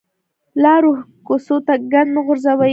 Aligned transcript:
لارو 0.61 0.93
کوڅو 1.27 1.57
ته 1.65 1.73
ګند 1.91 2.09
مه 2.13 2.21
غورځوئ 2.25 2.69